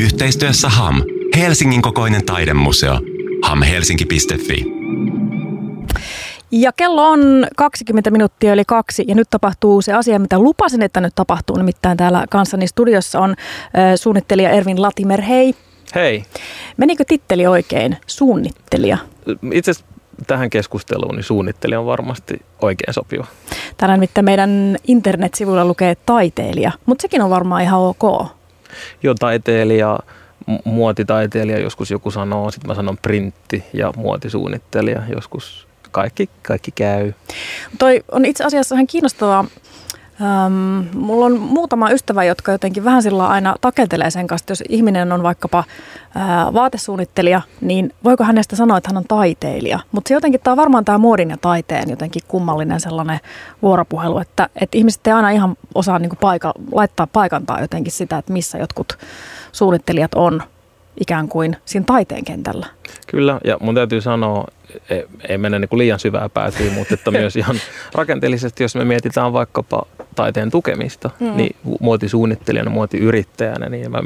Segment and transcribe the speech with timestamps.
[0.00, 1.02] Yhteistyössä HAM,
[1.36, 3.00] Helsingin kokoinen taidemuseo.
[3.42, 4.64] hamhelsinki.fi.
[6.50, 11.00] Ja kello on 20 minuuttia yli kaksi ja nyt tapahtuu se asia, mitä lupasin, että
[11.00, 11.56] nyt tapahtuu.
[11.56, 13.34] Nimittäin täällä kanssani studiossa on
[13.96, 15.22] suunnittelija Ervin Latimer.
[15.22, 15.54] Hei.
[15.94, 16.24] Hei.
[16.76, 17.96] Menikö titteli oikein?
[18.06, 18.98] Suunnittelija.
[19.52, 19.72] Itse
[20.26, 23.26] tähän keskusteluun niin suunnittelija on varmasti oikein sopiva.
[23.76, 28.35] Täällä nimittäin meidän internetsivuilla lukee taiteilija, mutta sekin on varmaan ihan ok.
[29.02, 29.98] Joo, taiteilija,
[30.64, 37.12] muotitaiteilija, joskus joku sanoo, sitten mä sanon printti ja muotisuunnittelija, joskus kaikki, kaikki käy.
[37.78, 39.44] Toi on itse asiassa ihan kiinnostavaa
[40.20, 45.12] Um, mulla on muutama ystävä, jotka jotenkin vähän sillä aina takeltelee sen kanssa, jos ihminen
[45.12, 45.64] on vaikkapa
[46.14, 49.78] ää, vaatesuunnittelija, niin voiko hänestä sanoa, että hän on taiteilija?
[49.92, 53.20] Mutta se jotenkin, tämä on varmaan tämä muodin ja taiteen jotenkin kummallinen sellainen
[53.62, 58.32] vuoropuhelu, että, että ihmiset ei aina ihan osaa niin paika, laittaa paikantaa jotenkin sitä, että
[58.32, 58.98] missä jotkut
[59.52, 60.42] suunnittelijat on
[61.00, 62.66] ikään kuin siinä taiteen kentällä.
[63.06, 64.46] Kyllä, ja mun täytyy sanoa,
[64.90, 67.56] ei, ei mennä niin kuin liian syvää päätyä, mutta että myös ihan
[67.94, 69.82] rakenteellisesti, jos me mietitään vaikkapa
[70.14, 71.36] taiteen tukemista, mm.
[71.36, 74.02] niin muotisuunnittelijana, muotiyrittäjänä, niin mä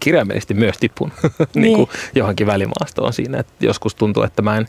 [0.00, 1.62] kirjaimellisesti myös tipun niin.
[1.62, 3.38] niin kuin johonkin välimaastoon siinä.
[3.38, 4.66] Että joskus tuntuu, että mä en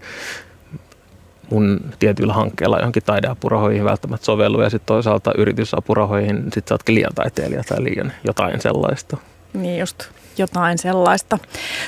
[1.50, 7.16] mun tietyillä hankkeilla johonkin taideapurahoihin välttämättä sovellu ja sitten toisaalta yritysapurahoihin sit sä ootkin liian
[7.16, 9.18] taiteilija tai liian jotain sellaista.
[9.54, 10.04] Niin just
[10.38, 11.38] jotain sellaista.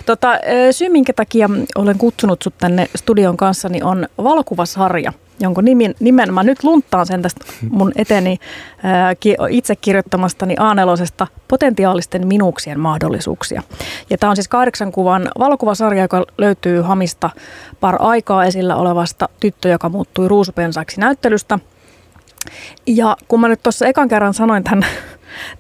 [0.06, 0.40] Tota,
[0.72, 6.34] syy, minkä takia olen kutsunut sut tänne studion kanssa, niin on valokuvasarja, jonka nimen, nimen
[6.34, 8.40] mä nyt lunttaan sen tästä mun eteni
[9.50, 13.64] itse kirjoittamastani a potentiaalisten minuuksien mahdollisuuksia.
[14.10, 17.30] Ja tämä on siis kahdeksan kuvan valokuvasarja, joka löytyy Hamista
[17.80, 21.60] par aikaa esillä olevasta Tyttö, joka muuttui ruusupensaksi näyttelystä.
[22.88, 24.86] Ja kun mä nyt tuossa ekan kerran sanoin tämän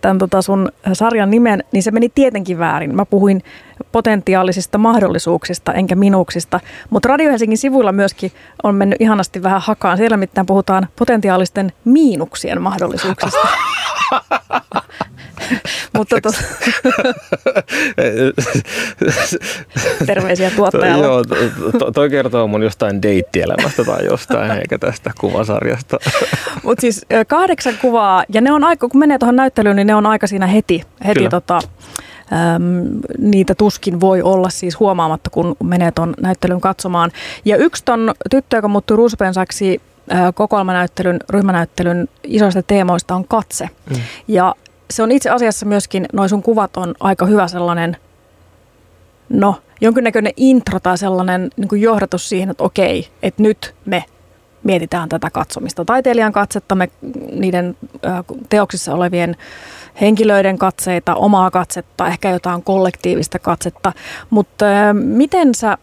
[0.01, 2.95] tämän tota sun sarjan nimen, niin se meni tietenkin väärin.
[2.95, 3.41] Mä puhuin
[3.93, 8.31] potentiaalisista mahdollisuuksista enkä minuuksista, mutta Radio Helsingin sivuilla myöskin
[8.63, 9.97] on mennyt ihanasti vähän hakaan.
[9.97, 13.47] Siellä mitään puhutaan potentiaalisten miinuksien mahdollisuuksista.
[15.97, 16.35] Mutta tos...
[20.05, 21.05] Terveisiä tuottajalle.
[21.05, 21.23] Joo,
[21.79, 25.97] to, toi kertoo mun jostain deittielämästä tai jostain, eikä tästä kuvasarjasta.
[26.63, 30.05] Mutta siis kahdeksan kuvaa, ja ne on aika, kun menee tuohon näyttelyyn, niin ne on
[30.05, 31.59] aika siinä heti, heti tota,
[32.31, 37.11] äm, niitä tuskin voi olla siis huomaamatta, kun menee tuon näyttelyn katsomaan.
[37.45, 39.81] Ja yksi ton tyttö, joka muuttui ruusupensaksi
[40.33, 43.69] kokoelmanäyttelyn, ryhmänäyttelyn isoista teemoista on katse.
[43.89, 43.95] Mm.
[44.27, 44.55] Ja
[44.91, 47.97] se on itse asiassa myöskin, noin sun kuvat on aika hyvä sellainen,
[49.29, 54.05] no jonkinnäköinen intro tai sellainen niin kuin johdatus siihen, että okei, että nyt me
[54.63, 55.85] mietitään tätä katsomista.
[55.85, 56.89] Taiteilijan katsetta, me
[57.31, 57.77] niiden
[58.49, 59.35] teoksissa olevien
[60.01, 63.93] henkilöiden katseita, omaa katsetta, ehkä jotain kollektiivista katsetta.
[64.29, 65.77] Mutta miten sä,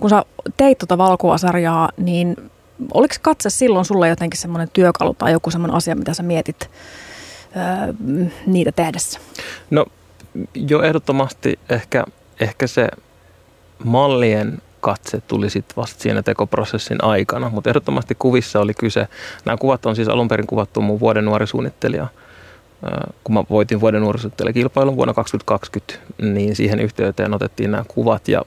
[0.00, 0.24] kun sä
[0.56, 2.36] teit tuota valokuvasarjaa, niin
[2.94, 6.70] oliko katse silloin sulle jotenkin semmoinen työkalu tai joku semmoinen asia, mitä sä mietit
[8.46, 9.20] niitä tehdessä?
[9.70, 9.86] No
[10.54, 12.04] jo ehdottomasti ehkä,
[12.40, 12.88] ehkä se
[13.84, 19.08] mallien katse tuli sitten vasta siinä tekoprosessin aikana, mutta ehdottomasti kuvissa oli kyse.
[19.44, 22.06] Nämä kuvat on siis alun perin kuvattu mun vuoden nuorisuunnittelija
[23.24, 28.42] kun mä voitin vuoden nuorisottelijakilpailun vuonna 2020, niin siihen yhteyteen otettiin nämä kuvat ja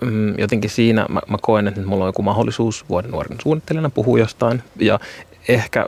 [0.00, 3.90] mm, jotenkin siinä mä, mä koen, että nyt mulla on joku mahdollisuus vuoden nuoren suunnittelijana
[3.90, 4.62] puhua jostain.
[4.76, 5.00] Ja
[5.48, 5.86] ehkä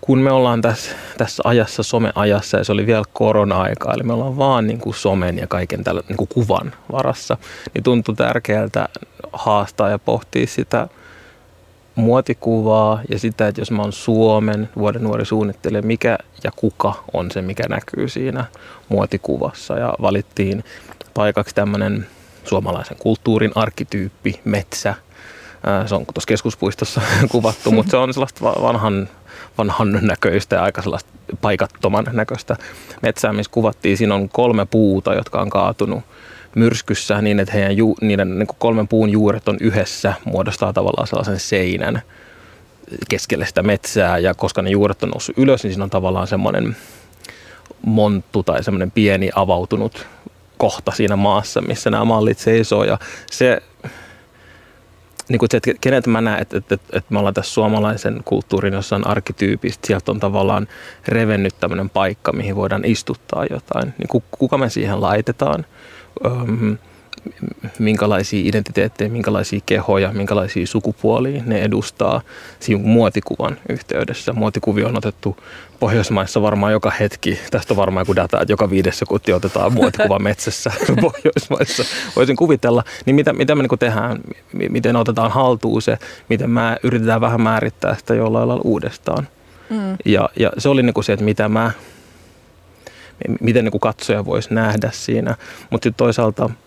[0.00, 4.38] kun me ollaan tässä, tässä ajassa, someajassa ja se oli vielä korona-aikaa, eli me ollaan
[4.38, 7.36] vaan niin kuin somen ja kaiken tällä niin kuin kuvan varassa,
[7.74, 8.88] niin tuntui tärkeältä
[9.32, 10.88] haastaa ja pohtia sitä
[11.98, 17.30] muotikuvaa ja sitä, että jos mä oon Suomen vuoden nuori suunnittelija, mikä ja kuka on
[17.30, 18.44] se, mikä näkyy siinä
[18.88, 19.78] muotikuvassa.
[19.78, 20.64] Ja valittiin
[21.14, 22.06] paikaksi tämmöinen
[22.44, 24.94] suomalaisen kulttuurin arkkityyppi, metsä.
[25.86, 27.00] Se on tuossa keskuspuistossa
[27.32, 29.08] kuvattu, mutta se on sellaista vanhan,
[29.58, 31.10] vanhan näköistä ja aika sellaista
[31.40, 32.56] paikattoman näköistä
[33.02, 33.96] metsää, missä kuvattiin.
[33.96, 36.04] Siinä on kolme puuta, jotka on kaatunut
[36.58, 41.06] myrskyssä niin, että heidän ju, niiden niin kuin kolmen puun juuret on yhdessä, muodostaa tavallaan
[41.06, 42.02] sellaisen seinän
[43.08, 46.76] keskelle sitä metsää ja koska ne juuret on noussut ylös, niin siinä on tavallaan semmoinen
[47.82, 50.06] monttu tai semmoinen pieni avautunut
[50.56, 52.98] kohta siinä maassa, missä nämä mallit seisoo ja
[53.30, 53.62] se
[55.28, 58.20] niin kuin se, että kenet mä näen, että, että, että, että me ollaan tässä suomalaisen
[58.24, 60.68] kulttuurin jossain arkkityypistä, sieltä on tavallaan
[61.08, 63.94] revennyt tämmöinen paikka, mihin voidaan istuttaa jotain.
[63.98, 65.66] Niin kuka me siihen laitetaan?
[67.78, 72.20] Minkälaisia identiteettejä, minkälaisia kehoja, minkälaisia sukupuolia ne edustaa
[72.60, 74.32] siinä muotikuvan yhteydessä.
[74.32, 75.36] Muotikuvia on otettu
[75.80, 77.38] Pohjoismaissa varmaan joka hetki.
[77.50, 81.84] Tästä on varmaan joku data, että joka viides sekunti otetaan muotikuva metsässä Pohjoismaissa.
[82.16, 82.84] Voisin kuvitella.
[83.06, 84.18] Niin mitä, mitä me niin tehdään,
[84.68, 85.98] miten otetaan haltuun se,
[86.28, 89.28] miten mä yritetään vähän määrittää sitä jollain lailla uudestaan.
[89.70, 89.96] Mm.
[90.04, 91.70] Ja, ja se oli niin kuin se, että mitä mä,
[93.40, 95.36] miten niin kuin katsoja voisi nähdä siinä.
[95.70, 96.50] Mutta sitten toisaalta–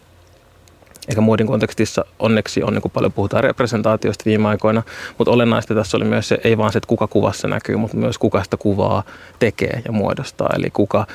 [1.09, 4.83] eikä muodin kontekstissa onneksi on niin kuin paljon puhutaan representaatiosta viime aikoina,
[5.17, 8.17] mutta olennaista tässä oli myös se, ei vaan se, että kuka kuvassa näkyy, mutta myös
[8.17, 9.03] kuka sitä kuvaa
[9.39, 11.07] tekee ja muodostaa, eli kuka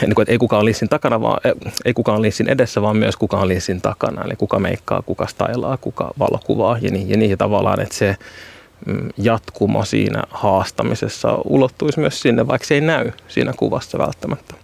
[0.00, 1.40] niin kuin, ei kukaan ole linssin takana, vaan,
[1.84, 4.24] ei kukaan linssin edessä, vaan myös kuka on linssin takana.
[4.24, 8.16] Eli kuka meikkaa, kuka stailaa, kuka valokuvaa ja niin, ja niin ja tavallaan, että se
[9.16, 14.54] jatkumo siinä haastamisessa ulottuisi myös sinne, vaikka se ei näy siinä kuvassa välttämättä.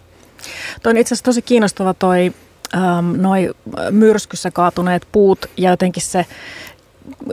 [0.83, 2.33] Toi on itse asiassa tosi kiinnostava toi
[2.75, 3.53] ähm, noi
[3.91, 6.25] myrskyssä kaatuneet puut ja jotenkin se,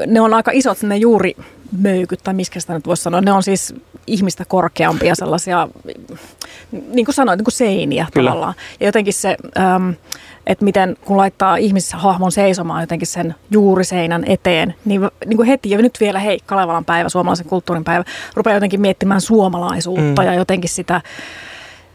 [0.07, 1.37] ne on aika isot ne juuri
[1.79, 3.21] möykyt, tai miskä sitä nyt voisi sanoa.
[3.21, 3.75] Ne on siis
[4.07, 5.69] ihmistä korkeampia sellaisia,
[6.73, 8.31] niin kuin sanoit, niin kuin seiniä Kyllä.
[8.31, 8.55] tavallaan.
[8.81, 9.91] Ja jotenkin se, ähm,
[10.47, 15.79] että miten kun laittaa ihmishahmon seisomaan jotenkin sen juuriseinän eteen, niin, niin kuin heti, ja
[15.79, 18.05] nyt vielä hei, Kalevalan päivä, suomalaisen kulttuurin päivä,
[18.35, 20.27] rupeaa jotenkin miettimään suomalaisuutta mm.
[20.27, 21.01] ja jotenkin sitä,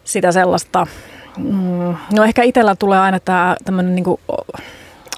[0.03, 0.87] sitä sellaista
[1.37, 4.05] Mm, no ehkä itsellä tulee aina tämä tämmöinen niin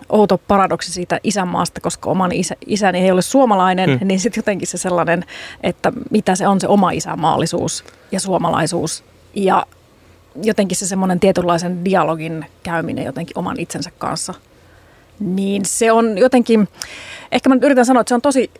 [0.10, 4.08] outo paradoksi siitä isänmaasta, koska oman isä, isäni ei ole suomalainen, mm.
[4.08, 5.25] niin sitten jotenkin se sellainen,
[5.63, 9.04] että mitä se on se oma isänmaallisuus ja suomalaisuus.
[9.36, 9.66] Ja
[10.44, 14.34] jotenkin se semmoinen tietynlaisen dialogin käyminen jotenkin oman itsensä kanssa.
[15.20, 16.68] Niin se on jotenkin,
[17.32, 18.52] ehkä mä nyt yritän sanoa, että se on tosi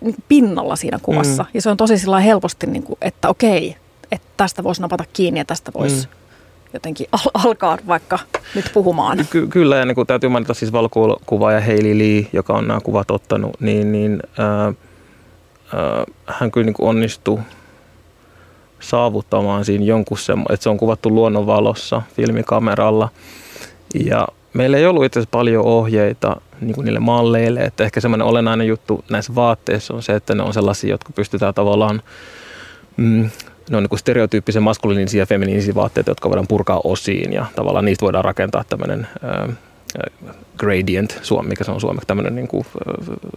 [0.00, 1.42] niin pinnalla siinä kuvassa.
[1.42, 1.48] Mm.
[1.54, 3.76] Ja se on tosi sillä helposti, niin kuin, että okei,
[4.12, 6.24] että tästä voisi napata kiinni ja tästä voisi mm
[6.74, 8.18] jotenkin al- alkaa vaikka
[8.54, 9.26] nyt puhumaan.
[9.30, 10.72] Ky- kyllä, ja niin kuin täytyy mainita siis
[11.52, 14.74] ja Heili Lee, joka on nämä kuvat ottanut, niin, niin ää, ää,
[16.26, 17.38] hän kyllä niin onnistui
[18.84, 23.08] saavuttamaan siinä jonkun semmoinen, että se on kuvattu luonnonvalossa filmikameralla.
[24.04, 28.26] Ja meillä ei ollut itse asiassa paljon ohjeita niin kuin niille malleille, että ehkä semmoinen
[28.26, 32.02] olennainen juttu näissä vaatteissa on se, että ne on sellaisia, jotka pystytään tavallaan
[32.96, 33.30] mm,
[33.70, 38.04] ne on niin stereotyyppisen maskuliinisia ja feminiinisiä vaatteita, jotka voidaan purkaa osiin ja tavallaan niistä
[38.04, 39.06] voidaan rakentaa tämmöinen
[40.58, 42.66] gradient, suomi, mikä se on suomeksi, tämmöinen niin kuin,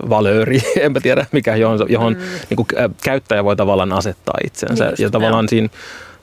[0.09, 2.19] valööri, enpä tiedä mikä, johon, johon mm.
[2.49, 2.67] niin kuin,
[3.03, 4.83] käyttäjä voi tavallaan asettaa itsensä.
[4.83, 5.49] Niin just, ja tavallaan joo.
[5.49, 5.69] siinä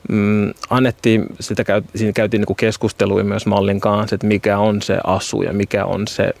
[0.09, 4.97] mm, annettiin, sitä käy, siinä käytiin niin keskustelua myös mallin kanssa, että mikä on se
[5.03, 6.33] asu ja mikä on se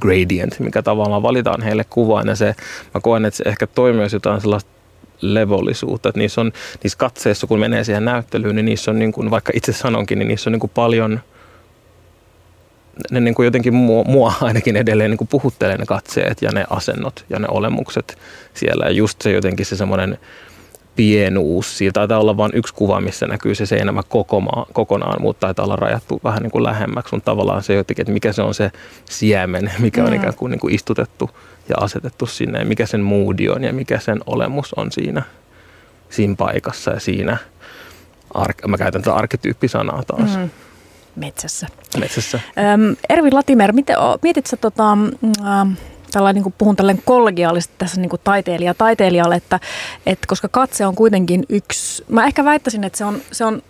[0.00, 2.28] gradient, mikä tavallaan valitaan heille kuvaan.
[2.28, 2.54] Ja se,
[2.94, 4.70] mä koen, että se ehkä toimii myös jotain sellaista
[5.20, 6.08] levollisuutta.
[6.08, 6.52] Että niissä, on,
[6.82, 10.28] niissä katseissa, kun menee siihen näyttelyyn, niin niissä on, niin kuin, vaikka itse sanonkin, niin
[10.28, 11.20] niissä on niin kuin paljon,
[13.10, 16.64] ne niin kuin jotenkin mua, mua ainakin edelleen niin kuin puhuttelee ne katseet ja ne
[16.70, 18.18] asennot ja ne olemukset
[18.54, 18.84] siellä.
[18.84, 20.18] Ja just se jotenkin se semmoinen
[20.98, 21.78] pienuus.
[21.78, 24.02] Siitä taitaa olla vain yksi kuva, missä näkyy se seinämä
[24.72, 27.14] kokonaan, mutta taitaa olla rajattu vähän niin kuin lähemmäksi.
[27.14, 28.70] Mutta tavallaan se jotenkin, että mikä se on se
[29.04, 30.16] siemen, mikä on mm.
[30.16, 31.30] ikään kuin, niin kuin istutettu
[31.68, 32.58] ja asetettu sinne.
[32.58, 35.22] Ja mikä sen moodi on ja mikä sen olemus on siinä,
[36.10, 37.36] siinä paikassa ja siinä.
[38.34, 40.36] Ar- mä käytän tätä arkkityyppisanaa taas.
[40.36, 40.50] Mm.
[41.16, 41.66] Metsässä.
[41.98, 42.40] Metsässä.
[42.74, 45.72] Öm, Ervin Latimer, miten, mietit sä tota, ähm,
[46.10, 49.60] tällainen, niin puhun tällainen kollegiaalisesti tässä niin kuin taiteilija taiteilijalle, että,
[50.06, 53.62] että koska katse on kuitenkin yksi, mä ehkä väittäisin, että se on, se on,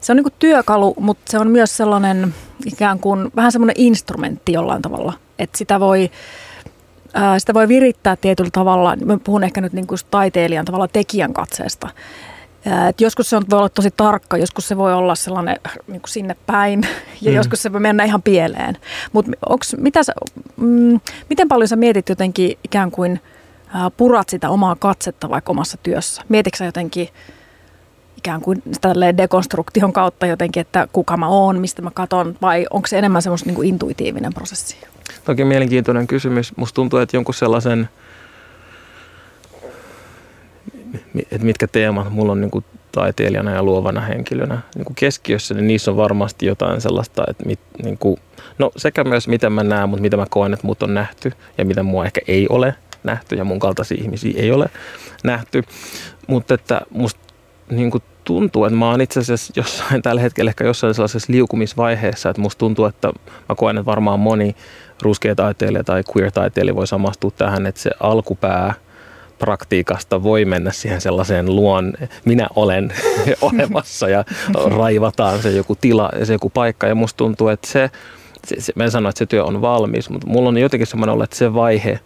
[0.00, 2.34] se on niin kuin työkalu, mutta se on myös sellainen
[2.66, 6.10] ikään kuin vähän semmoinen instrumentti jollain tavalla, että sitä voi,
[7.14, 11.32] ää, sitä voi virittää tietyllä tavalla, mä puhun ehkä nyt niin kuin taiteilijan tavalla tekijän
[11.32, 11.88] katseesta,
[12.88, 16.10] et joskus se on, voi olla tosi tarkka, joskus se voi olla sellainen niin kuin
[16.10, 16.86] sinne päin
[17.20, 17.36] ja mm.
[17.36, 18.76] joskus se voi mennä ihan pieleen.
[19.12, 19.30] Mutta
[20.56, 21.00] mm,
[21.30, 23.20] miten paljon sä mietit jotenkin ikään kuin
[23.74, 26.22] ää, purat sitä omaa katsetta vaikka omassa työssä?
[26.28, 27.08] Mietitkö sä jotenkin
[28.16, 28.62] ikään kuin
[29.16, 33.46] dekonstruktion kautta jotenkin, että kuka mä oon, mistä mä katon vai onko se enemmän semmoista
[33.46, 34.76] niin kuin intuitiivinen prosessi?
[35.24, 36.56] Toki mielenkiintoinen kysymys.
[36.56, 37.88] Musta tuntuu, että jonkun sellaisen–
[41.30, 45.66] että mitkä teemat mulla on niin kuin taiteilijana ja luovana henkilönä niin kuin keskiössä, niin
[45.66, 48.16] niissä on varmasti jotain sellaista, että mit, niin kuin,
[48.58, 51.64] no sekä myös miten mä näen, mutta mitä mä koen, että mut on nähty ja
[51.64, 54.66] mitä mua ehkä ei ole nähty ja mun kaltaisia ihmisiä ei ole
[55.24, 55.62] nähty.
[56.26, 57.20] Mutta että musta
[57.70, 62.30] niin kuin tuntuu, että mä oon itse asiassa jossain tällä hetkellä ehkä jossain sellaisessa liukumisvaiheessa,
[62.30, 63.08] että musta tuntuu, että
[63.48, 64.56] mä koen, että varmaan moni
[65.02, 68.74] ruskea taiteilija tai queer-taiteilija voi samastua tähän, että se alkupää–
[69.42, 71.92] praktiikasta voi mennä siihen sellaiseen luon,
[72.24, 72.92] minä olen
[73.52, 74.24] olemassa ja
[74.76, 76.86] raivataan se joku tila ja se joku paikka.
[76.86, 77.90] Ja musta tuntuu, että se
[78.46, 81.12] se, se, mä en sano, että se työ on valmis, mutta mulla on jotenkin semmoinen
[81.14, 82.00] olla, että se vaihe,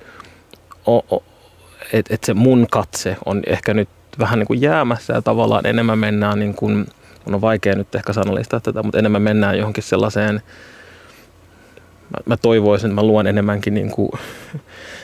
[1.93, 3.88] että et se mun katse on ehkä nyt
[4.19, 6.87] vähän niin kuin jäämässä ja tavallaan enemmän mennään niin kuin,
[7.26, 10.43] on vaikea nyt ehkä sanallistaa tätä, mutta enemmän mennään johonkin sellaiseen,
[12.11, 14.11] mä, mä toivoisin, että mä luon enemmänkin niin kuin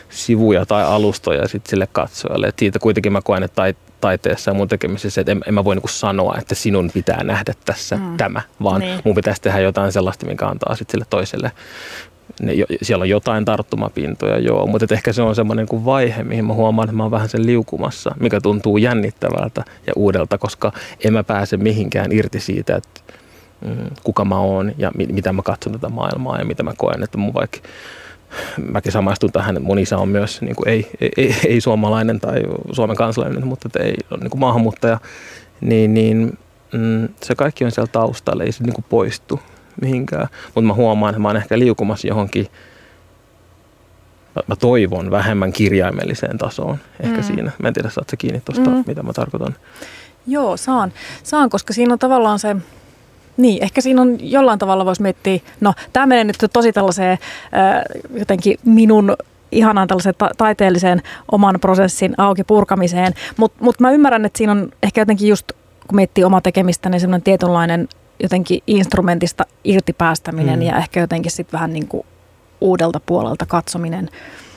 [0.09, 2.47] sivuja tai alustoja sit sille katsojalle.
[2.47, 5.75] Et siitä kuitenkin mä koen, että taiteessa ja mun tekemisessä, että en, en mä voi
[5.75, 8.17] niin sanoa, että sinun pitää nähdä tässä mm.
[8.17, 9.01] tämä, vaan niin.
[9.05, 11.53] mun pitäisi tehdä jotain sellaista, mikä antaa sitten sille toiselle
[12.43, 16.55] ne, siellä on jotain tarttumapintoja, joo, mutta ehkä se on semmoinen kuin vaihe, mihin mä
[16.55, 20.73] huomaan, että mä oon vähän sen liukumassa, mikä tuntuu jännittävältä ja uudelta, koska
[21.05, 23.01] en mä pääse mihinkään irti siitä, että
[24.03, 27.19] kuka mä oon ja mi, mitä mä katson tätä maailmaa ja mitä mä koen, että
[27.19, 27.59] mun vaikka
[28.71, 32.43] mäkin samaistun tähän, että mun isä on myös niin kuin ei, ei, ei, suomalainen tai
[32.73, 35.01] Suomen kansalainen, mutta ei ole niin kuin maahanmuuttaja,
[35.61, 36.39] niin, niin
[36.73, 39.41] mm, se kaikki on siellä taustalla, ei se niin kuin poistu
[39.81, 40.29] mihinkään.
[40.45, 42.47] Mutta mä huomaan, että mä oon ehkä liukumassa johonkin,
[44.47, 47.23] mä toivon vähemmän kirjaimelliseen tasoon ehkä mm.
[47.23, 47.53] siinä.
[47.59, 48.85] Mä en tiedä, saat kiinni tuosta, mm.
[48.87, 49.57] mitä mä tarkoitan.
[50.27, 50.93] Joo, saan,
[51.23, 52.57] saan, koska siinä on tavallaan se,
[53.37, 57.83] niin, ehkä siinä on jollain tavalla voisi miettiä, no tämä menee nyt tosi tällaiseen äh,
[58.15, 59.17] jotenkin minun
[59.53, 64.73] ihanaan tällaiseen ta- taiteelliseen oman prosessin auki purkamiseen, mutta mut mä ymmärrän, että siinä on
[64.83, 65.53] ehkä jotenkin just,
[65.89, 67.89] kun miettii omaa tekemistä, niin semmoinen tietynlainen
[68.23, 70.63] jotenkin instrumentista irtipäästäminen mm.
[70.63, 72.07] ja ehkä jotenkin sitten vähän niin kuin
[72.61, 74.09] uudelta puolelta katsominen.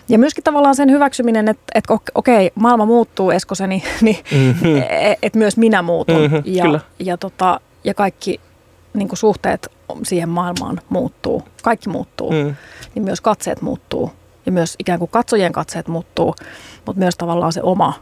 [0.10, 4.84] Ja myöskin tavallaan sen hyväksyminen, että, että okei, maailma muuttuu Eskoseni, niin mm-hmm.
[5.22, 6.22] että myös minä muutun.
[6.22, 6.80] Mm-hmm, ja, kyllä.
[7.00, 8.40] ja, tota, ja kaikki
[8.96, 9.72] niin kuin suhteet
[10.04, 11.44] siihen maailmaan muuttuu.
[11.64, 12.32] Kaikki muuttuu.
[12.32, 12.56] Mm.
[12.96, 14.12] Niin myös katseet muuttuu.
[14.46, 16.36] Ja myös ikään kuin katsojien katseet muuttuu,
[16.86, 17.94] mutta myös tavallaan se oma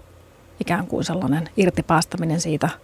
[0.59, 2.69] ikään kuin sellainen irtipäästäminen siitä–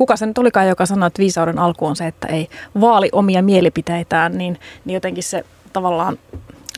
[0.00, 2.48] kuka se nyt olikaan, joka sanoi, että viisauden alku on se, että ei
[2.80, 6.18] vaali omia mielipiteitään, niin, niin jotenkin se tavallaan,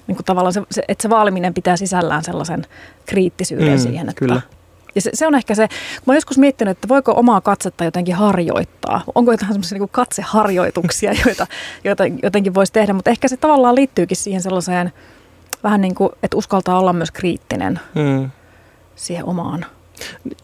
[0.06, 2.66] niin kuin tavallaan se, se, että se vaaliminen pitää sisällään sellaisen
[3.06, 4.40] kriittisyyden mm, siihen, että kyllä.
[4.94, 8.14] Ja se, se on ehkä se, kun mä joskus miettinyt, että voiko omaa katsetta jotenkin
[8.14, 9.00] harjoittaa.
[9.14, 11.46] Onko jotain semmoisia niin katseharjoituksia, joita,
[11.84, 14.92] joita jotenkin voisi tehdä, mutta ehkä se tavallaan liittyykin siihen sellaiseen
[15.62, 18.30] vähän niin kuin, että uskaltaa olla myös kriittinen mm.
[18.96, 19.66] siihen omaan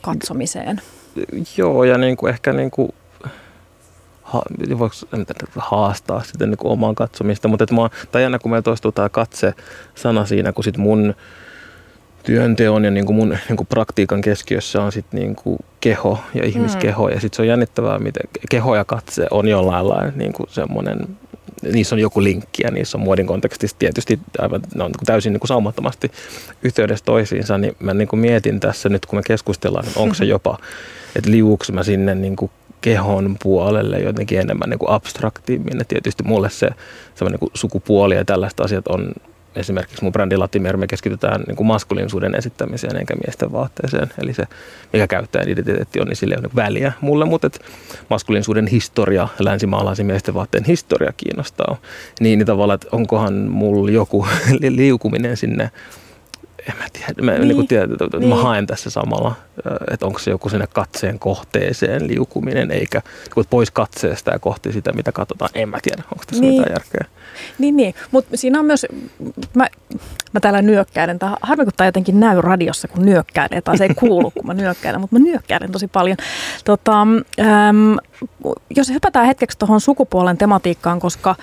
[0.00, 0.80] katsomiseen.
[1.56, 2.92] Joo, ja niin kuin ehkä niin kuin,
[4.22, 4.42] ha,
[4.78, 4.94] voiko
[5.56, 9.08] haastaa sitten niin kuin omaan katsomista, mutta että mä, tai aina kun meillä toistuu tämä
[9.08, 11.14] katse-sana siinä, kun sit mun
[12.22, 16.44] työnteon ja niin kuin mun niin kuin praktiikan keskiössä on sitten niin kuin keho ja
[16.44, 17.06] ihmiskeho.
[17.06, 17.14] Mm.
[17.14, 20.98] Ja sitten se on jännittävää, miten keho ja katse on jollain lailla niin kuin semmoinen,
[21.72, 25.06] niissä on joku linkki ja niissä on muodin kontekstissa tietysti aivan, ne on niin kuin
[25.06, 26.10] täysin niin kuin saumattomasti
[26.62, 27.58] yhteydessä toisiinsa.
[27.58, 30.58] Niin mä niin kuin mietin tässä nyt, kun me keskustellaan, että onko se jopa
[31.16, 35.78] että liuuks mä sinne niin kuin kehon puolelle jotenkin enemmän niin kuin abstraktiimmin.
[35.78, 36.68] Ja tietysti mulle se
[37.20, 39.12] niin sukupuoli ja tällaiset asiat on
[39.56, 44.08] esimerkiksi mun brändi Latimer, me keskitytään niin maskuliinisuuden esittämiseen eikä miesten vaatteeseen.
[44.18, 44.44] Eli se,
[44.92, 47.60] mikä käyttäjän identiteetti on, niin sille on niin väliä mulle, mutta et
[48.10, 51.76] maskuliinisuuden historia, länsimaalaisen miesten vaatteen historia kiinnostaa.
[52.20, 54.26] Niin, niin tavallaan, että onkohan mulla joku
[54.68, 55.70] liukuminen sinne
[56.68, 57.48] en mä tiedä, mä, niin.
[57.48, 58.28] Niin tiedä, että niin.
[58.28, 59.34] mä haen tässä samalla,
[59.90, 63.02] että onko se joku sinne katseen kohteeseen liukuminen, eikä
[63.50, 65.50] pois katseesta ja kohti sitä, mitä katsotaan.
[65.54, 66.54] En mä tiedä, onko tässä niin.
[66.54, 67.18] mitään järkeä.
[67.58, 67.94] Niin, niin.
[68.10, 68.86] mutta siinä on myös,
[69.54, 69.66] mä,
[70.32, 73.94] mä täällä nyökkäilen, tai harmi kun tämä jotenkin näy radiossa, kun nyökkäilen, tai se ei
[73.94, 76.16] kuulu, kun mä nyökkäilen, mutta mä nyökkäilen tosi paljon.
[76.64, 77.96] Tota, äm,
[78.76, 81.36] jos hypätään hetkeksi tuohon sukupuolen tematiikkaan, koska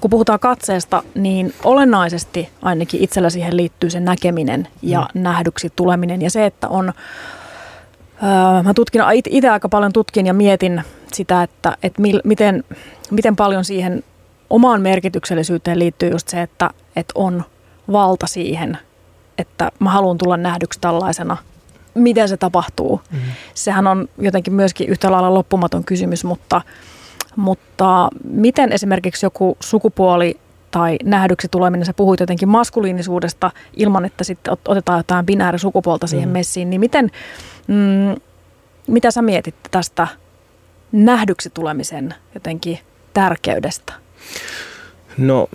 [0.00, 5.22] kun puhutaan katseesta, niin olennaisesti ainakin itsellä siihen liittyy se näkeminen ja mm.
[5.22, 6.92] nähdyksi tuleminen ja se, että on,
[8.62, 12.64] mä tutkin, itse aika paljon tutkin ja mietin sitä, että, että mil, miten,
[13.10, 14.04] miten paljon siihen
[14.50, 17.44] omaan merkityksellisyyteen liittyy just se, että, että on
[17.92, 18.78] valta siihen,
[19.38, 21.36] että mä haluan tulla nähdyksi tällaisena.
[21.94, 23.00] Miten se tapahtuu?
[23.10, 23.18] Mm.
[23.54, 26.60] Sehän on jotenkin myöskin yhtä lailla loppumaton kysymys, mutta,
[27.36, 34.56] mutta miten esimerkiksi joku sukupuoli tai nähdyksi tuleminen, sä puhuit jotenkin maskuliinisuudesta ilman, että sitten
[34.68, 36.32] otetaan jotain binäärisukupuolta siihen mm.
[36.32, 37.10] messiin, niin miten,
[37.66, 38.20] mm,
[38.86, 40.08] mitä sä mietit tästä
[40.92, 42.78] nähdyksi tulemisen jotenkin
[43.14, 43.92] tärkeydestä?
[45.18, 45.48] No,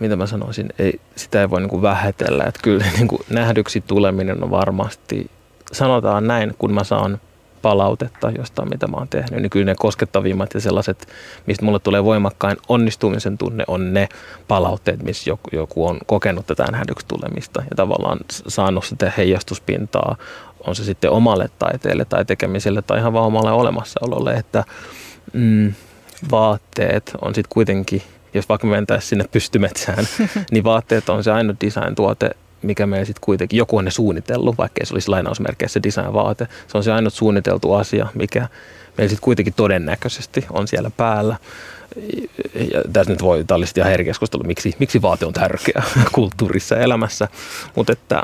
[0.00, 2.44] mitä mä sanoisin, ei, sitä ei voi niin kuin vähätellä.
[2.44, 5.30] Että kyllä niin kuin nähdyksi tuleminen on varmasti,
[5.72, 7.20] sanotaan näin, kun mä saan
[7.62, 11.08] palautetta jostain, mitä mä oon tehnyt, niin kyllä ne koskettavimmat ja sellaiset,
[11.46, 14.08] mistä mulle tulee voimakkain onnistumisen tunne, on ne
[14.48, 20.16] palautteet, missä joku, joku on kokenut tätä nähdyksi tulemista ja tavallaan saanut sitä heijastuspintaa,
[20.66, 24.64] on se sitten omalle taiteelle tai tekemiselle tai ihan vaan omalle olemassaololle, että
[25.32, 25.72] mm,
[26.30, 28.02] vaatteet on sitten kuitenkin–
[28.34, 30.04] jos vaikka me mentäisiin sinne pystymetsään,
[30.50, 32.30] niin vaatteet on se ainut design-tuote,
[32.62, 36.48] mikä meillä sitten kuitenkin, joku on ne suunnitellut, vaikkei se olisi lainausmerkeissä design-vaate.
[36.66, 38.48] Se on se ainut suunniteltu asia, mikä
[38.98, 41.36] meillä sitten kuitenkin todennäköisesti on siellä päällä.
[42.72, 46.80] Ja tässä nyt voi, tämä ihan eri keskustelu, miksi, miksi vaate on tärkeä kulttuurissa ja
[46.80, 47.28] elämässä,
[47.74, 48.22] mutta että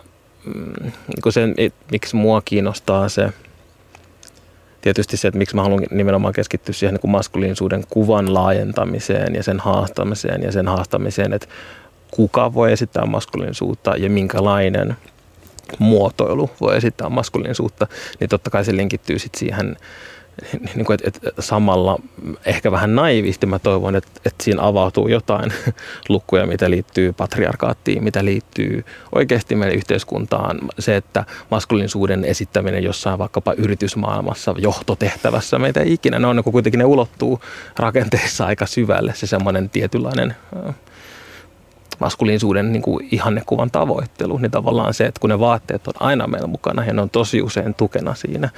[1.56, 3.32] niin miksi mua kiinnostaa se,
[4.80, 9.60] tietysti se, että miksi mä haluan nimenomaan keskittyä siihen niin maskuliinisuuden kuvan laajentamiseen ja sen
[9.60, 11.48] haastamiseen ja sen haastamiseen, että
[12.16, 14.96] kuka voi esittää maskuliinisuutta ja minkälainen
[15.78, 17.86] muotoilu voi esittää maskuliinisuutta,
[18.20, 19.76] niin totta kai se linkittyy sitten siihen
[20.74, 21.98] niin kuin, että, että samalla
[22.46, 25.52] ehkä vähän naivisti mä toivon, että, että siinä avautuu jotain
[26.08, 30.60] lukkuja, mitä liittyy patriarkaattiin, mitä liittyy oikeasti meidän yhteiskuntaan.
[30.78, 36.84] Se, että maskuliinisuuden esittäminen jossain vaikkapa yritysmaailmassa, johtotehtävässä, meitä ei ikinä, ne on kuitenkin ne
[36.84, 37.40] ulottuu
[37.76, 40.36] rakenteissa aika syvälle, se semmoinen tietynlainen
[42.00, 46.46] maskuliinisuuden niin kuin ihannekuvan tavoittelu, niin tavallaan se, että kun ne vaatteet on aina meillä
[46.46, 48.48] mukana ja ne on tosi usein tukena siinä,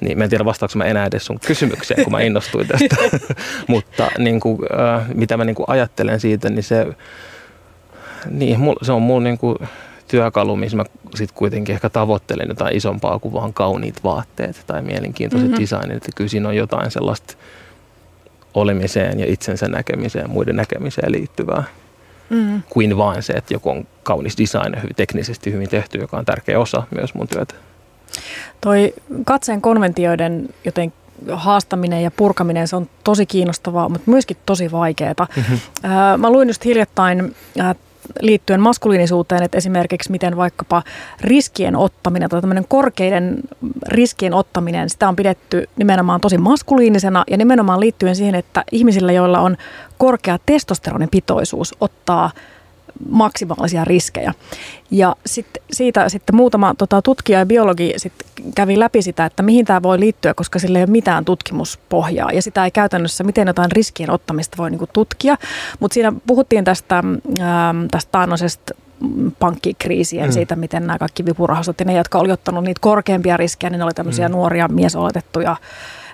[0.00, 2.96] niin mä en tiedä vastaanko mä enää edes sun kysymykseen, kun mä innostuin tästä,
[3.68, 6.86] mutta niin kuin, äh, mitä mä niin kuin ajattelen siitä, niin se,
[8.30, 9.58] niin, se on mun niin kuin
[10.08, 10.84] työkalu, missä mä
[11.14, 15.62] sitten kuitenkin ehkä tavoittelen jotain isompaa kuin vaan kauniit vaatteet tai mielenkiintoiset mm-hmm.
[15.62, 17.34] designit, että kyllä siinä on jotain sellaista
[18.54, 21.64] olemiseen ja itsensä näkemiseen, muiden näkemiseen liittyvää
[22.32, 22.62] mm.
[22.70, 26.58] kuin vain se, että joku on kaunis design hyvin teknisesti hyvin tehty, joka on tärkeä
[26.58, 27.54] osa myös mun työtä.
[28.60, 30.92] Toi katseen konventioiden joten
[31.32, 35.26] haastaminen ja purkaminen, se on tosi kiinnostavaa, mutta myöskin tosi vaikeaa.
[35.36, 35.58] Mm-hmm.
[36.20, 37.34] Mä luin just hiljattain
[38.20, 40.82] liittyen maskuliinisuuteen, että esimerkiksi miten vaikkapa
[41.20, 43.40] riskien ottaminen tai tämmöinen korkeiden
[43.88, 49.40] riskien ottaminen, sitä on pidetty nimenomaan tosi maskuliinisena ja nimenomaan liittyen siihen, että ihmisillä, joilla
[49.40, 49.56] on
[49.98, 52.30] korkea testosteronipitoisuus, ottaa
[53.08, 54.34] maksimaalisia riskejä.
[54.90, 58.12] Ja sit, siitä sitten muutama tota, tutkija ja biologi sit
[58.54, 62.32] kävi läpi sitä, että mihin tämä voi liittyä, koska sillä ei ole mitään tutkimuspohjaa.
[62.32, 65.36] Ja sitä ei käytännössä, miten jotain riskien ottamista voi niinku tutkia.
[65.80, 67.04] Mutta siinä puhuttiin tästä,
[67.90, 68.74] tästä taannoisesta
[69.38, 70.32] pankkikriisien mm.
[70.32, 73.84] siitä, miten nämä kaikki vipurahastot ja ne, jotka oli ottanut niitä korkeampia riskejä, niin ne
[73.84, 74.32] oli tämmöisiä mm.
[74.32, 75.56] nuoria miesoletettuja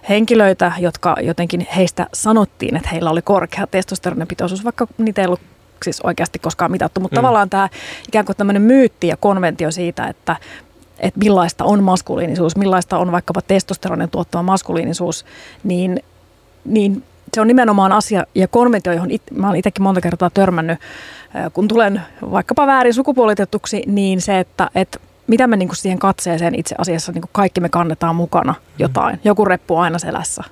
[0.08, 5.40] henkilöitä, jotka jotenkin heistä sanottiin, että heillä oli korkea testosteronipitoisuus, vaikka niitä ei ollut
[5.84, 7.18] siis oikeasti koskaan mitattu, mutta mm.
[7.18, 7.68] tavallaan tämä
[8.08, 10.36] ikään kuin tämmöinen myytti ja konventio siitä, että,
[10.98, 15.24] että millaista on maskuliinisuus, millaista on vaikkapa testosteronin tuottama maskuliinisuus,
[15.64, 16.02] niin,
[16.64, 17.02] niin
[17.34, 20.78] se on nimenomaan asia ja konventio, johon it, mä olen itsekin monta kertaa törmännyt,
[21.52, 26.54] kun tulen vaikkapa väärin sukupuolitetuksi, niin se, että, että mitä me niin kuin siihen katseeseen
[26.54, 28.74] itse asiassa niin kuin kaikki me kannetaan mukana mm.
[28.78, 29.20] jotain.
[29.24, 30.44] Joku reppu aina selässä.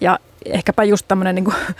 [0.00, 1.56] Ja ehkäpä just tämmöinen niin kuin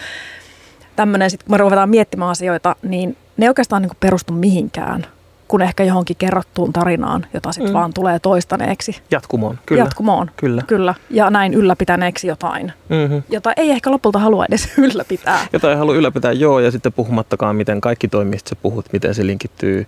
[0.97, 5.07] tämmöinen, sit kun me ruvetaan miettimään asioita, niin ne ei oikeastaan niin perustu mihinkään,
[5.49, 7.75] kun ehkä johonkin kerrottuun tarinaan, jota sitten mm.
[7.75, 9.03] vaan tulee toistaneeksi.
[9.11, 9.83] Jatkumoon, kyllä.
[9.83, 10.63] Jatkumoon, kyllä.
[10.67, 10.95] kyllä.
[11.11, 13.23] Ja näin ylläpitäneeksi jotain, mm-hmm.
[13.29, 15.47] jota ei ehkä lopulta halua edes ylläpitää.
[15.53, 19.27] Jota ei halua ylläpitää, joo, ja sitten puhumattakaan, miten kaikki toimii, sä puhut, miten se
[19.27, 19.87] linkittyy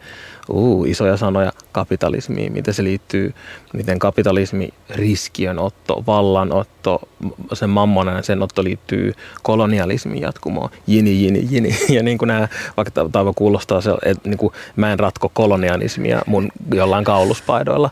[0.49, 3.35] uh, isoja sanoja kapitalismiin, miten se liittyy,
[3.73, 7.09] miten kapitalismi, riskiönotto, vallanotto,
[7.53, 11.77] sen mammonen, sen otto liittyy kolonialismin jatkumoon, jini, jini, jini.
[11.97, 16.23] Ja niin kuin nämä, vaikka taiva kuulostaa, se, että niin kuin mä en ratko kolonialismia
[16.27, 17.91] mun jollain kauluspaidoilla,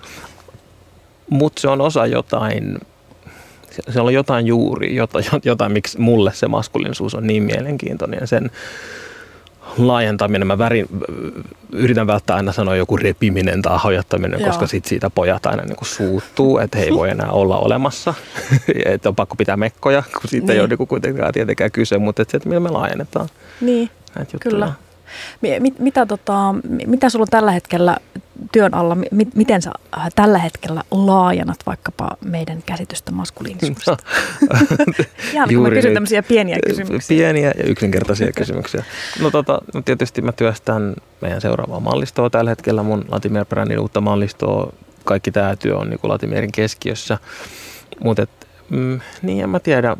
[1.30, 2.78] mutta se on osa jotain
[3.88, 8.28] se on jotain juuri, jotain, jotain, miksi mulle se maskuliinisuus on niin mielenkiintoinen.
[8.28, 8.50] Sen,
[9.78, 10.86] laajentaminen, mä värin,
[11.72, 14.48] yritän välttää aina sanoa joku repiminen tai hajottaminen, Joo.
[14.48, 18.14] koska sit siitä pojat aina niin suuttuu, että he ei voi enää olla olemassa.
[18.84, 20.54] että on pakko pitää mekkoja, kun siitä niin.
[20.54, 23.28] ei ole niin kuitenkaan tietenkään kyse, mutta että, että millä me laajennetaan
[23.60, 23.90] niin.
[24.14, 24.50] näitä juttuja.
[24.50, 24.72] Kyllä.
[25.60, 26.54] Mit, mitä, tota,
[26.86, 27.96] mitä sulla on tällä hetkellä
[28.52, 28.96] työn alla,
[29.34, 33.96] miten sä äh, tällä hetkellä laajennat vaikkapa meidän käsitystä maskuliinisuudesta?
[35.34, 37.16] Ihan kun mä kysyn tämmöisiä pieniä kysymyksiä.
[37.16, 38.84] Pieniä ja yksinkertaisia kysymyksiä.
[39.20, 44.72] No, tota, no tietysti mä työstän meidän seuraavaa mallistoa tällä hetkellä, mun Latimer-brändin uutta mallistoa.
[45.04, 47.18] Kaikki tämä työ on niin Latimerin keskiössä.
[48.04, 48.26] Mutta
[48.70, 49.96] mm, niin en mä tiedä.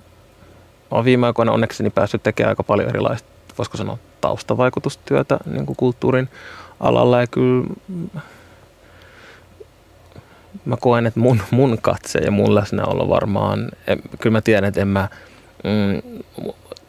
[0.90, 6.29] Oon viime aikoina onnekseni päässyt tekemään aika paljon erilaista, voisiko sanoa, taustavaikutustyötä niin kuin kulttuurin
[6.81, 7.21] alalla.
[7.21, 7.67] Ja kyllä
[10.65, 14.81] mä koen, että mun, mun katse ja mun läsnäolo varmaan, en, kyllä mä tiedän, että
[14.81, 15.09] en mä,
[15.65, 16.23] mm,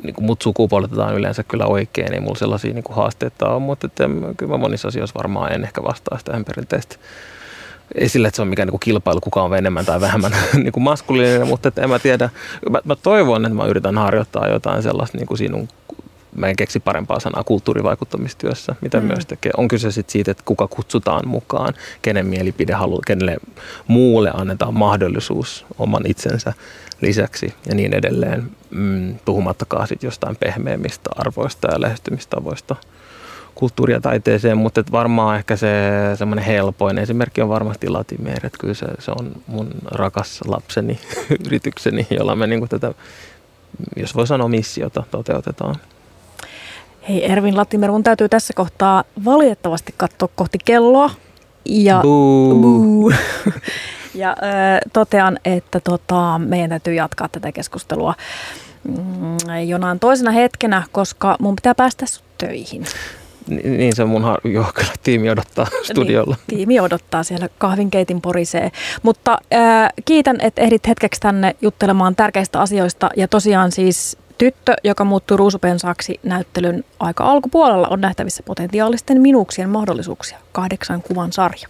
[0.03, 3.87] niin kuin mut sukupuolitetaan yleensä kyllä oikein, ei mulla sellaisia niin kuin haasteita ole, mutta
[3.87, 4.03] että
[4.37, 6.95] kyllä mä monissa asioissa varmaan en ehkä vastaa sitä perinteistä
[7.95, 10.83] esille, että se on mikään niin kuin kilpailu, kuka on enemmän tai vähemmän niin kuin
[10.83, 12.29] maskuliininen, mutta että en mä tiedä,
[12.69, 15.67] mä, mä toivon, että mä yritän harjoittaa jotain sellaista niin kuin sinun
[16.35, 19.05] mä en keksi parempaa sanaa kulttuurivaikuttamistyössä, mitä mm.
[19.05, 19.51] myös tekee.
[19.57, 23.37] On kyse sitten siitä, että kuka kutsutaan mukaan, kenen mielipide haluaa, kenelle
[23.87, 26.53] muulle annetaan mahdollisuus oman itsensä
[27.01, 28.51] lisäksi ja niin edelleen.
[28.69, 32.75] Mm, puhumattakaan sitten jostain pehmeämmistä arvoista ja lähestymistavoista
[33.55, 35.69] kulttuuria taiteeseen, mutta varmaan ehkä se
[36.15, 40.99] semmoinen helpoin esimerkki on varmasti Latimer, että kyllä se, se on mun rakas lapseni,
[41.45, 42.93] yritykseni, jolla me niin tätä,
[43.95, 45.75] jos voi sanoa missiota, toteutetaan.
[47.09, 51.09] Hei Ervin Latimer, mun täytyy tässä kohtaa valitettavasti katsoa kohti kelloa.
[51.65, 52.61] Ja, buu.
[52.61, 53.11] Buu.
[54.15, 58.13] ja ö, totean, että tota, meidän täytyy jatkaa tätä keskustelua
[58.83, 62.05] mm, jonain toisena hetkenä, koska mun pitää päästä
[62.37, 62.85] töihin.
[63.47, 66.35] Niin se mun joo, kyllä tiimi odottaa niin, studiolla.
[66.35, 68.71] Niin, tiimi odottaa siellä kahvinkeitin porisee.
[69.03, 73.09] Mutta äh, kiitän, että ehdit hetkeksi tänne juttelemaan tärkeistä asioista.
[73.17, 80.37] Ja tosiaan siis Tyttö, joka muuttui ruusupensaaksi näyttelyn aika alkupuolella, on nähtävissä potentiaalisten minuuksien mahdollisuuksia.
[80.51, 81.67] Kahdeksan kuvan sarja,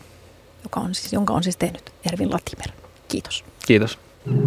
[0.63, 2.67] joka on siis, jonka on siis tehnyt Ervin Latimer.
[3.07, 3.43] Kiitos.
[3.65, 3.99] Kiitos.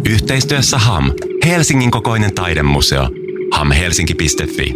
[0.09, 1.11] Yhteistyössä HAM,
[1.45, 3.09] Helsingin kokoinen taidemuseo.
[3.51, 4.73] hamhelsinki.fi.